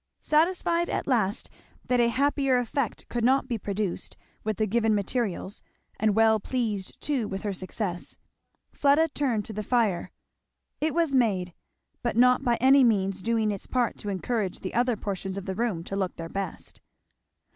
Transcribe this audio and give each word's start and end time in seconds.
Satisfied 0.23 0.89
at 0.89 1.05
last 1.05 1.47
that 1.85 1.99
a 1.99 2.07
happier 2.09 2.57
effect 2.57 3.07
could 3.07 3.23
not 3.23 3.47
be 3.47 3.59
produced 3.59 4.17
with 4.43 4.57
the 4.57 4.65
given 4.65 4.95
materials, 4.95 5.61
and 5.99 6.15
well 6.15 6.39
pleased 6.39 6.99
too 6.99 7.27
with 7.27 7.43
her 7.43 7.53
success, 7.53 8.17
Fleda 8.73 9.09
turned 9.09 9.45
to 9.45 9.53
the 9.53 9.61
fire. 9.61 10.11
It 10.79 10.95
was 10.95 11.13
made, 11.13 11.53
but 12.01 12.17
not 12.17 12.43
by 12.43 12.55
any 12.55 12.83
means 12.83 13.21
doing 13.21 13.51
its 13.51 13.67
part 13.67 13.95
to 13.99 14.09
encourage 14.09 14.61
the 14.61 14.73
other 14.73 14.97
portions 14.97 15.37
of 15.37 15.45
the 15.45 15.53
room 15.53 15.83
to 15.83 15.95
look 15.95 16.15
their 16.15 16.29
best. 16.29 16.81